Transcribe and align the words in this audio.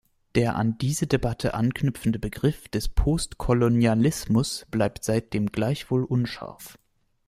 Der 0.33 0.55
an 0.55 0.79
diese 0.79 1.05
Debatte 1.05 1.53
anknüpfende 1.53 2.17
Begriff 2.17 2.67
des 2.69 2.89
Postkolonialismus 2.89 4.65
bleibt 4.71 5.03
seitdem 5.03 5.51
gleichwohl 5.51 6.03
unscharf. 6.05 6.79